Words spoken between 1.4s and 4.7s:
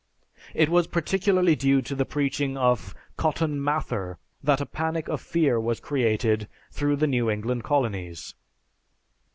due to the preaching of Cotton Mather that a